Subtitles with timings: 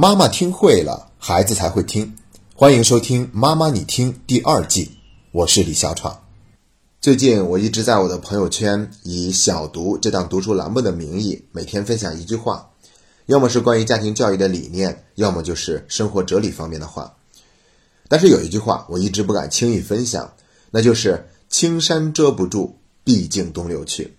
[0.00, 2.14] 妈妈听会了，孩子才会听。
[2.54, 4.92] 欢迎收听《妈妈你听》第二季，
[5.32, 6.22] 我是李小闯。
[7.00, 12.70] 最近我一直在我的朋友圈以“小读”这档读书栏目的名义，每天分享一句话，
[13.26, 17.16] 要么是关于家庭教育的理念，要么就是生活哲理方面的话。
[18.06, 20.32] 但是有一句话我一直不敢轻易分享，
[20.70, 24.16] 那就是“青山遮不住，毕竟东流去”。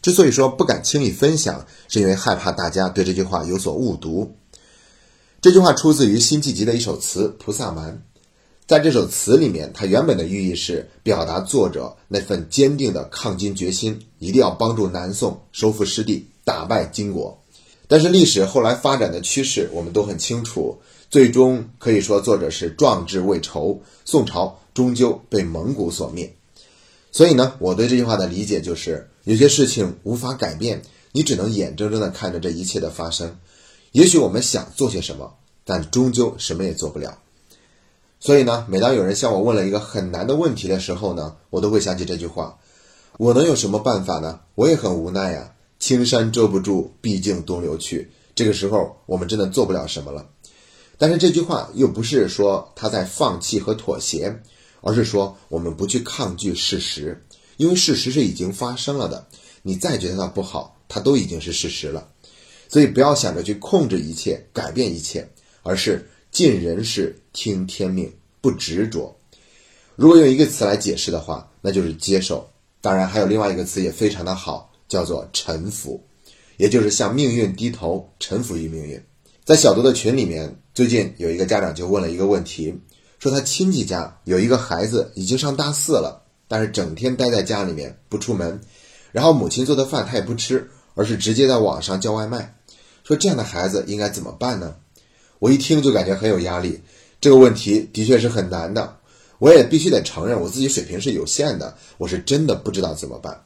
[0.00, 4.36] 之所以说不敢轻易分享，是因为害怕大家对这句话有所误读。
[5.40, 7.92] 这句话出自于辛弃疾的一首词《菩萨蛮》。
[8.66, 17.40] 在这首词里面，它原本的寓意是表达作者那份坚定的抗金决心，一定要帮助南宋收复失地，打败金国。
[17.86, 20.78] 但是历史后来发展的趋势，我们都很清楚，
[21.10, 26.34] 最终可以说作者是壮志未酬，宋朝终究被蒙古所灭。
[27.12, 33.36] 所以呢，我对这句话的理解就是，有些事情无法改变，你只能眼睁睁地看着这一切的发生。
[33.96, 37.16] 也许我们想做些什么，但终究什么也做不了。
[38.20, 42.58] 所以呢，每当有人向我问了一个很难的问题的时候呢，我都会想起这句话：
[43.16, 44.40] 我能有什么办法呢？
[44.54, 45.54] 我也很无奈呀。
[45.78, 48.10] 青山遮不住，毕竟东流去。
[48.34, 50.28] 这个时候，我们真的做不了什么了。
[50.98, 54.42] 但是这句话又不是说他在放弃和妥协，
[54.82, 57.24] 而是说我们不去抗拒事实，
[57.56, 59.26] 因为事实是已经发生了的。
[59.62, 62.08] 你再觉得它不好，它都已经是事实了。
[62.68, 65.28] 所以不要想着去控制一切、改变一切，
[65.62, 69.16] 而是尽人事、听天命，不执着。
[69.94, 72.48] 如果用一个词来解释的话，那就是接受。
[72.80, 76.00] 当然，还有另外一个词也非常的好，叫做臣服，
[76.56, 79.00] 也就是向命运低头，臣服于命运。
[79.44, 82.74] 在小读的群里面，最近有一个家长就问了一个问题，
[83.18, 88.60] 说他亲戚家有一个孩子已经上大四了，但是整天待在家里面不出门，
[89.12, 92.55] 然后母亲做的饭他也不吃，而是直接在网上叫外卖。
[93.06, 94.74] 说这样的孩子应该怎么办呢？
[95.38, 96.80] 我一听就感觉很有压力。
[97.20, 98.96] 这个问题的确是很难的，
[99.38, 103.44] 我也必须得承认我自己水平是有限的，我是真的不知道怎么办。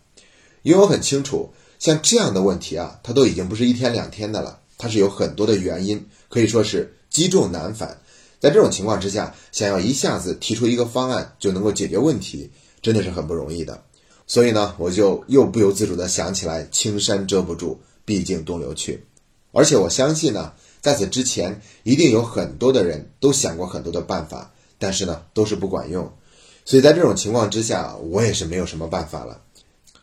[0.62, 7.98] 因为我很清楚，像这样的问题啊，它都已经不是一天两天的了，它是有很多的原因，可以说是积重难返。
[8.38, 13.82] 在这种情况之下，想要一下子提出一个方案就能够解决问题，真的是很不容易的。
[14.26, 19.04] 所以呢，我就又不由自主地想起来“青山遮不住，毕竟东流去”。
[19.52, 26.12] 而且我相信呢，在此之前一定有很多的人都想过很多的办法，但是呢都是不管用。
[26.64, 29.40] 所以在这种情况之下，我也是没有什么办法了。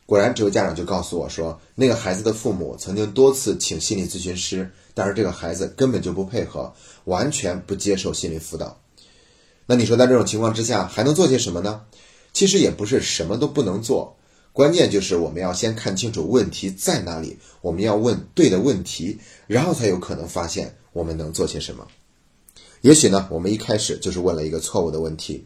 [0.05, 6.73] 果然，这位家长就告诉我说，那个孩子的父母曾经多次请心理咨询师，但是这个孩子根本就不配合，
[7.05, 8.77] 完全不接受心理辅导。
[9.65, 11.81] 那你说在这种情况之下还能做些什么呢？
[12.33, 14.16] 其实也不是什么都不能做。
[14.57, 21.85] 关键就是我们要先看清楚问题在哪里，我们要问对的问题，然后才有可能发现我们能做些什么。
[22.81, 25.45] 也许呢，我们一开始就是问了一个错误的问题，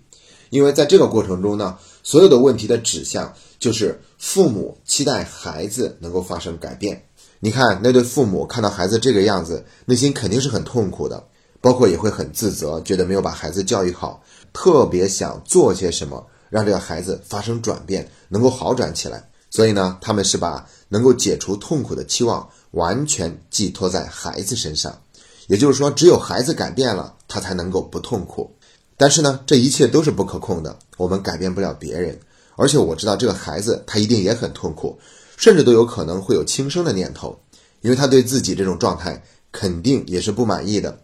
[0.50, 7.04] 因为在这个过程中呢，所有的问题的指向就是父母期待孩子能够发生改变。
[7.42, 11.22] 你看那对父母看到孩子这个样子，内心肯定是很痛苦的，
[11.60, 14.24] 包括也会很自责，觉得没有把孩子教育好，
[14.54, 16.26] 特别想做些什么。
[16.52, 19.28] 让这个孩子发生转变，能够好转起来。
[19.50, 25.02] 所以呢，他们是把能够解除痛苦的期望完全寄托在孩子身上。
[25.48, 28.56] 也就是说，只有孩子改变了，他才能够不痛苦。
[28.96, 32.20] 但是呢，这一切都是不可控的，我们改变不了别人。
[32.56, 35.00] 而且我知道这个孩子他一定也很痛苦，
[35.38, 37.38] 甚至都有可能会有轻生的念头，
[37.82, 40.98] 因为他对自己这种状态肯定也是不满意的。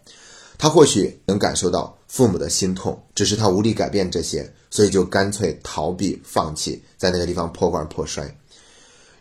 [0.58, 8.36] 他或许能感受到父母的心痛，只是他无力改变这些，所以就干脆逃避、放弃，在那个地方破罐破摔。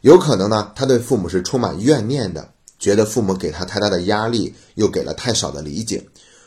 [0.01, 2.49] 有可能呢，他对父母是充满怨念的，
[2.79, 6.01] 觉得父母给他太大的压力，又给了太少的理解；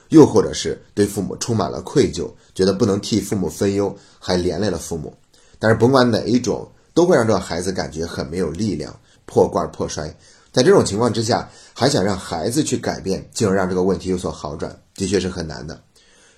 [0.09, 5.13] 又或者是对父母充满了愧疚，觉得不能替父母分忧，还连累了父母。
[5.59, 10.15] 但是甭管哪一种，都会让这个孩子感觉很没有力量，破罐破摔。
[10.51, 15.79] 在这种情况之下，还想让孩子去改变，进而让这个问题有所好转，的确是很难的。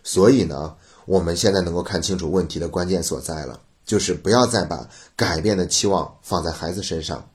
[0.04, 0.76] 所以呢，
[1.06, 7.26] 我们现在能够看清楚问题的关键所在了，就是不要再把改变的期望放在孩子身上，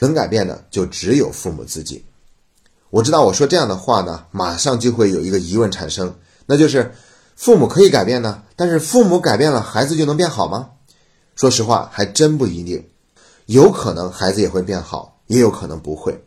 [0.00, 2.04] 能改变的就只有父母自己。
[2.90, 6.14] 我知道我说这样的话呢，马上就会有一个疑问产生，
[6.46, 6.92] 那就是
[7.34, 10.70] 父母可以改变呢，但是父母改变了，孩子就能变好吗？
[11.34, 12.88] 说实话，还真不一定，
[13.46, 15.15] 有可能孩子也会变好。
[15.26, 16.24] 也有可能不会，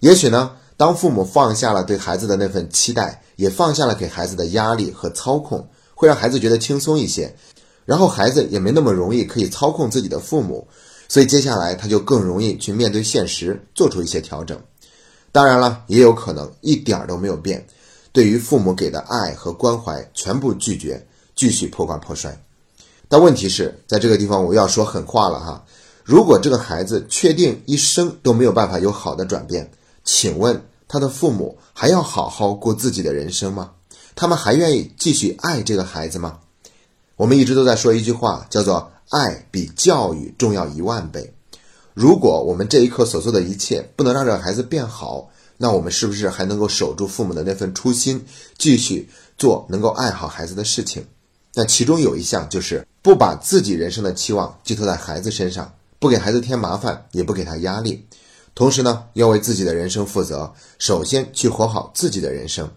[0.00, 7.36] 也许呢，当父母放下了对孩子的那份期待，也放下了给孩子的压力和操控，会让孩子觉得轻松一些，
[7.84, 10.66] 然后孩子也没那么容易可以操控自己的父母，
[11.08, 14.58] 所以接下来他就更容易去面对现实，做出一些调整。
[15.30, 17.66] 当然了，也有可能一点儿都没有变，
[18.12, 22.42] 对于父母给的爱和关怀全部拒绝，继续破罐破摔。
[23.08, 25.64] 但问题是在这个地方，我要说狠话了哈。
[26.04, 29.70] 如果这个孩子确定一生都没有办法有好的转变，
[30.04, 33.72] 请问他的父母还要好好过自己的人生吗？
[34.14, 36.40] 他们还愿意继续爱这个孩子吗？
[37.16, 41.32] 我们一直都在说一句话，叫做“爱比教育重要一万倍”。
[41.94, 48.24] 如果我们这一刻所做的一切不能让这个孩子变好，那我们是不是还能够守住父母的那份初心，
[48.58, 49.08] 继续
[49.38, 51.06] 做能够爱好孩子的事情？
[51.54, 55.72] 那其中有一项就是不把自己人生的期望寄托在孩子身上。
[56.02, 58.04] 不给孩子添麻烦，也不给他压力，
[58.56, 60.52] 同时呢，要为自己的人生负责。
[60.76, 62.68] 首先去活好自己的人生，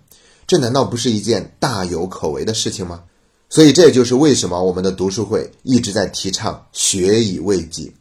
[0.46, 3.02] 这难道不是一件大有可为的事情吗？
[3.50, 7.92] 所以，这也就是为什么我们的读书会一直在提倡学以为己。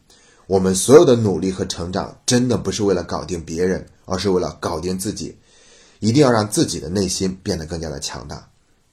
[0.45, 5.35] 我们所有的努力和成长，真的不是为了搞定别人，而是为了搞定自己。
[6.01, 8.47] 一定要让自己的内心变得更加的强大。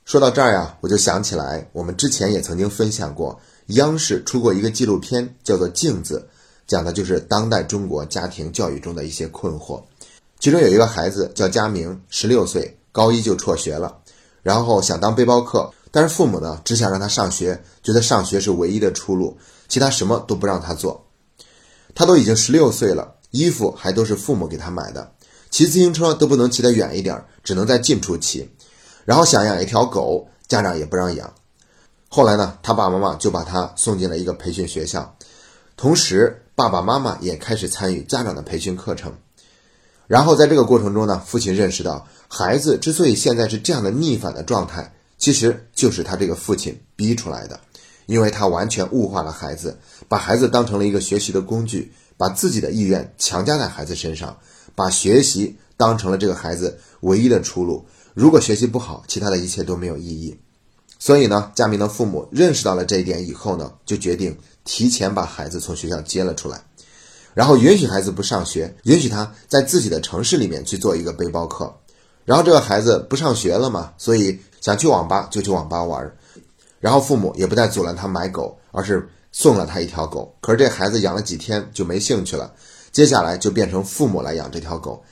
[0.06, 3.38] 说到这儿呀，我就想起来，我们之前也曾经分享过。
[3.74, 6.26] 央视出过一个纪录片，叫做《镜子》，
[6.66, 9.82] 讲的就是当代中国家庭教育中的一些困惑。
[10.40, 13.96] 其中有一个孩子叫佳明，十六岁，高一就辍学了，
[14.42, 19.36] 然后想当背包客，但是父母呢只想让他上学，觉得上学是唯一的出路，
[19.69, 21.06] 其他什么都不让他做。
[21.94, 25.12] 他都已经十六岁了，衣服还都是父母给他买的，
[25.50, 28.50] 骑自行车都不能骑得远一点，只能在近处骑。
[29.04, 31.32] 然后想养一条狗，家长也不让养。
[32.14, 35.17] 后来呢，他爸爸妈妈就把他送进了一个培训学校，
[35.79, 39.14] 同时爸爸妈妈也开始参与家长的培训课程。
[40.09, 47.59] 然后在这个过程中呢，父亲认识到，孩子之所以现在是这样的逆反的状态，其实就是他这个父亲逼出来的，
[48.05, 54.37] 因为他完全物化了孩子，把孩子当成了一个学习的工具，把自己的意愿强加在孩子身上，
[54.75, 57.87] 把学习当成了这个孩子唯一的出路。
[58.12, 60.38] 如果学习不好，其他的一切都没有意义。
[61.04, 66.62] 所以呢，佳明的父母认识到了这一点以后呢，就决定提前把孩子从学校接了出来，
[67.34, 71.75] 然后允许孩子不上学，允许他在自己的城市里面去做一个背包客。
[72.25, 76.08] 然后这个孩子不上学了嘛，所以想去网吧就去网吧玩。
[76.78, 80.32] 然后父母也不再阻拦他买狗，而是送了他一条狗。
[80.40, 82.55] 可是这孩子养了几天就没兴趣了，
[82.93, 85.02] 接下来就变成父母来养这条狗。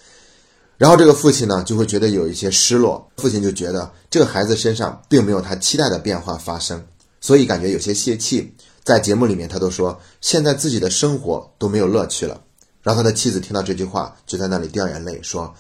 [0.81, 3.07] 然后这个父亲呢，就会觉得有一些失落。
[3.19, 6.83] 父亲就觉得这个孩子身上并没有他期待的变化发生，
[7.21, 8.55] 所以感觉有些泄气。
[8.83, 12.41] 在节目里面，他都说现在自己的生活都没有乐趣了。
[12.81, 15.53] 然后他的妻子听到这句话，就在那里掉眼泪，说：“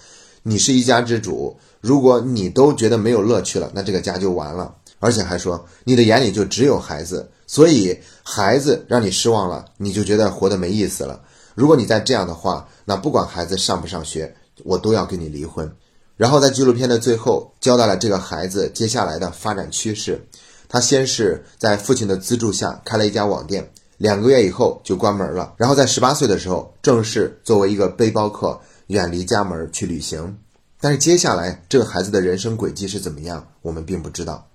[0.43, 11.21] 你是一家之主，如果你都觉得没有乐趣了，那这个家就完了。”而且还说你的眼里就只有孩子，所以孩子让你失望了，你就觉得活得没意思了。
[11.55, 14.35] 如果你再这样的话，那不管孩子上不上学。
[14.65, 15.71] 我都要跟你离婚，
[16.17, 20.27] 然后在纪录片的最后交代了这个孩子接下来的发展趋势。
[20.69, 23.69] 他先是在父亲的资助下开了一家网店，
[23.99, 25.53] 两个月以后就关门了。
[25.57, 30.39] 然后在十八岁的时候，正式作为一个背包客远离家门去旅行。
[30.81, 34.47] 但是接下来这个孩子的人生轨迹是怎么样，我们并不知道。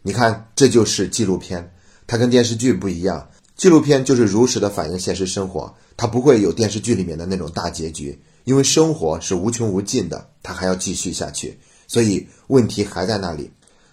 [0.00, 1.70] 你看，这就是纪录片，
[2.06, 3.28] 它跟电视剧不一样。
[3.54, 8.18] 纪录片就是如实的反映现实生活，它不会有电视剧里面的那种大结局。
[8.48, 13.50] 因为生活是无穷无尽的，它还要继续下去，所以问题还在那里。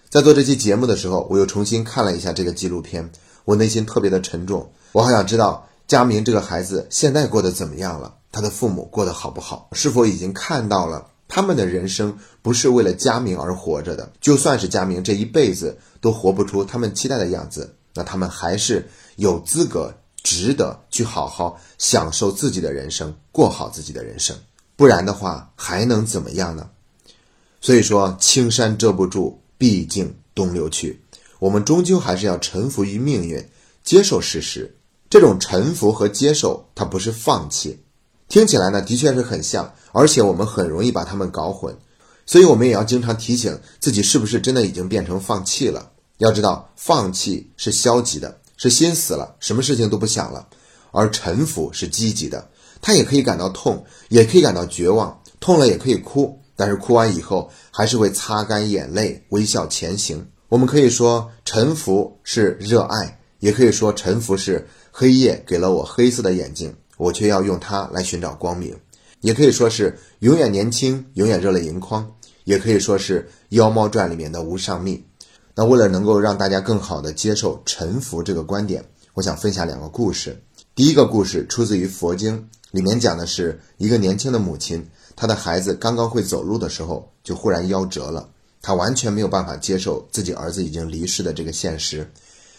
[0.08, 3.10] 在做这期节目的时候，我又重新看了一下这个纪录片，
[3.44, 4.72] 我内心特别的沉重。
[4.92, 14.10] 我好想知道佳明这个孩子现在过得怎么样了，他的父母过得好不好，是否已经看到了他们的人生不是为了佳明而活着的。
[14.22, 19.92] 就算是佳明这一辈子都活不出他们期待的样子，那他们还是有资格。
[20.26, 24.36] 值得去好好享受自己的人生，过好自己的人生，
[24.74, 26.68] 不然的话还能怎么样呢？
[27.60, 31.00] 所以说，青山遮不住，毕竟东流去。
[31.38, 33.48] 我们终究还是要臣服于命运，
[33.84, 34.76] 接受事实。
[35.08, 37.84] 这种臣服和接受，它不是放弃。
[38.28, 41.78] 听起来呢，的确是很像，而且我们很容易把它们搞混。
[42.26, 45.92] 所以我们也要经常提醒自己，是不是真的已经变成放弃了？
[46.18, 48.40] 要知道，放弃是消极的。
[48.56, 50.48] 是心死了，什么事情都不想了，
[50.92, 52.48] 而臣服是积极的，
[52.80, 60.26] 他也可以感到痛，也可以感到绝望，痛了也可以哭，但是哭完以后还是会擦干眼泪，微笑前行。
[60.48, 68.74] 我们可以说臣服是热爱，也可以说臣服是黑夜给了我黑色的眼睛，我却要用它来寻找光明，
[69.20, 75.04] 也可以说是永远年轻，永远热泪盈眶，也可以说是《妖猫传》里面的无上命。
[75.58, 78.84] 那为了能够让大家更好的接受臣服这个观点，
[79.14, 80.38] 我想分享两个故事。
[80.74, 84.86] 第一个故事出自于佛经，里面讲的是一个年轻的母亲，
[85.16, 88.28] 她的孩子刚刚会走路的时候就忽然夭折了，
[88.60, 92.06] 她完全没有办法接受自己儿子已经离世的这个现实，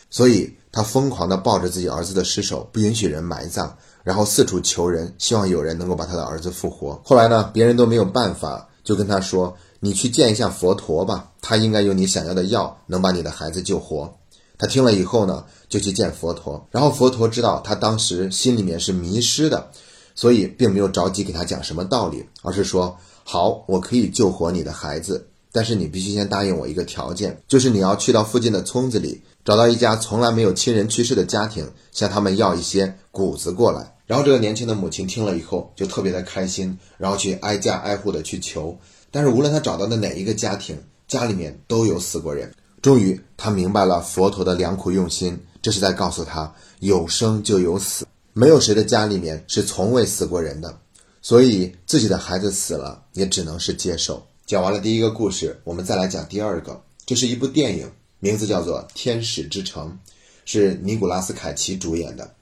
[0.09, 6.99] 所以她疯狂地抱着自己儿子的尸首，不允许人埋葬，然后四处求人，希望有人能够把他的儿子复活。
[7.05, 14.17] 后来呢，别人都没有办法，就跟他说：“你去见一下佛陀吧，他应该有你想要的药，能把你的孩子救活。”
[14.59, 19.69] 他听了以后呢，就去见佛陀，然后佛陀知道他当时心里面是迷失的，
[20.15, 33.95] 所以并没有着急给他讲什么道理，而是说：“好，我可以救活你的孩子。”但是你必须先答应我一个条件，就是你要去到附近的村子里，找到一家从来没有亲人去世的家庭，向他们要一些谷子过来。
[34.05, 38.77] 然后这个年轻的母亲听了以后就特别的开心，然后去挨家挨户的去求。
[39.17, 42.53] 但是无论他找到的哪一个家庭，家里面都有死过人。
[42.83, 50.77] 终于他明白了佛陀的良苦用心，这是在告诉他有生就有死，没有谁的家里面是从未死过人的，
[51.19, 54.23] 所以自己的孩子死了也只能是接受。
[54.45, 56.79] 讲完了第一个故事，我们再来讲第二个。
[57.03, 59.97] 这是一部电影，名字叫做《天使之城》，
[60.45, 62.35] 是尼古拉斯凯奇主演的。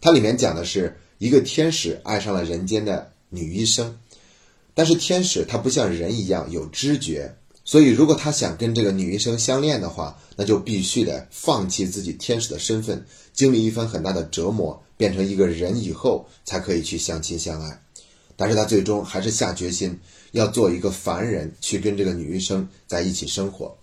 [0.00, 3.98] 它里面讲的是一个天使爱上了人间的女医生，
[4.74, 17.80] 但是天使他不像人一样有知觉，所以如果他想跟这个女医生相恋的话，那就必须得放弃自己天使的身份，经历一番很大的折磨，变成一个人以后才可以去相亲相爱。
[18.36, 19.96] 但是他最终还是下决心
[20.32, 23.76] 要做一个凡人，去跟这个女医生在一起生活。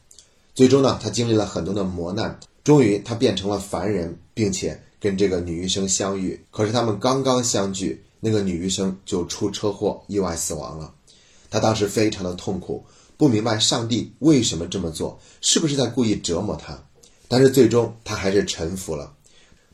[0.53, 6.43] 最终呢，他经历了很多的磨难，终于他变成了凡人，并且跟这个女医生相遇。
[6.51, 10.93] 可是他们刚刚相聚，那个女医生就出车祸意外死亡了。
[11.49, 12.85] 他当时非常的痛苦，
[13.17, 16.81] 不明白上帝为什么这么做，是不是在故意折磨他？
[17.27, 19.13] 但是最终他还是臣服了。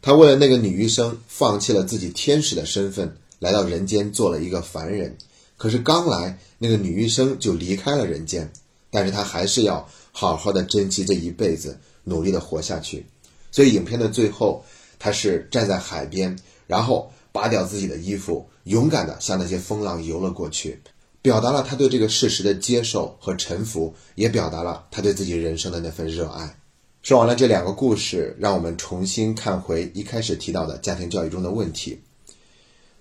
[0.01, 3.15] 他为了那个女医生，放弃了自己天使的身份。
[3.39, 5.15] 来到人间做了一个凡人，
[5.57, 8.51] 可是刚来那个女医生就离开了人间，
[8.89, 13.05] 但是他还是要好好的珍惜这一辈子，努力的活下去。
[13.51, 14.65] 所以影片的最后，
[14.97, 16.35] 他是站在海边，
[16.65, 20.81] 然后拔掉自己的衣服，勇敢的向那些风浪游了过去，
[21.21, 26.57] 表达了他对这个事实的接受和臣服，也表达了他对自己人生的那份热爱。
[27.03, 32.01] 说完了这两个故事，让我们重新看回一开始提到的家庭教育中的问题。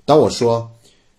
[0.04, 0.70] 当我说，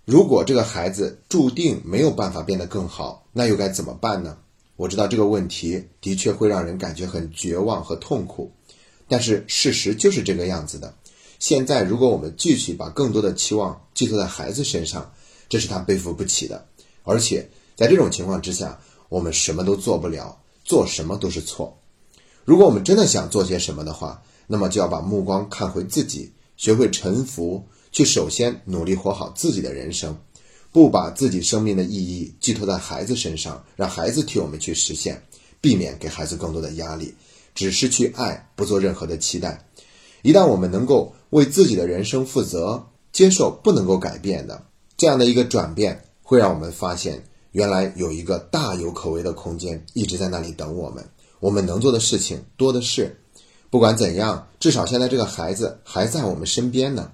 [0.05, 4.37] 如果这个孩子注定没有办法变得更好，那又该怎么办呢？
[4.75, 8.51] 我知道这个问题的确会让人感觉很绝望和痛苦，
[9.07, 10.93] 但是事实就是这个样子的。
[11.39, 15.11] 现在，如果我们继续把更多的期望寄托在孩子身上，
[15.47, 16.65] 这是他背负不起的。
[17.03, 18.79] 而且，在这种情况之下，
[19.09, 21.77] 我们什么都做不了，做什么都是错。
[22.43, 27.65] 如果我们真的想做些什么的话，那么就要把目光看回自己，学会臣服。
[27.89, 30.15] 去首先努力活好自己的人生，
[30.71, 35.19] 不把自己生命的意义寄托在孩子身上，让孩子替我们去实现，
[35.61, 37.15] 避免给孩子更多的压力，
[37.55, 39.65] 只是去爱，不做任何的期待。
[40.21, 44.63] 一旦我们能够为自己的人生负责，接受不能够改变的
[44.95, 51.03] 这样的一个转变，会让我们发现，原来有一个大有可为的空间一直在那里等我们。
[51.39, 53.19] 我们能做的事情多的是。
[53.69, 57.11] 不管怎样，至少现在这个孩子还在我们身边呢。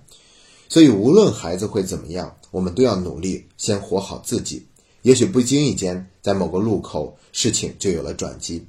[0.69, 4.65] 所以，无论孩子会怎么样，我们都要努力先活好自己。
[5.01, 8.65] 也许不经意间，在某个路口，事情就有了转机，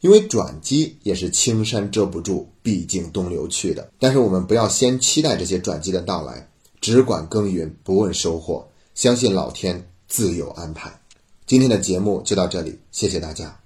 [0.00, 3.90] 因为转机也是青山遮不住，毕竟东流去的。
[3.98, 6.48] 但是，我们不要先期待这些转机的到来，
[6.80, 11.00] 只管耕耘，不问收获，相信老天自有安排。
[11.46, 13.58] 今天的节目就到这里，谢谢大家。